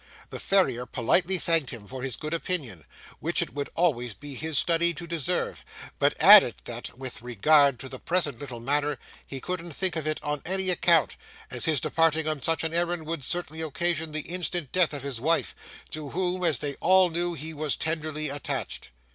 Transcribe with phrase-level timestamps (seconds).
[0.31, 2.85] The farrier politely thanked him for his good opinion,
[3.19, 5.63] which it would always be his study to deserve,
[5.99, 10.17] but added that, with regard to the present little matter, he couldn't think of it
[10.23, 11.17] on any account,
[11.51, 15.21] as his departing on such an errand would certainly occasion the instant death of his
[15.21, 15.53] wife,
[15.91, 18.89] to whom, as they all knew, he was tenderly attached.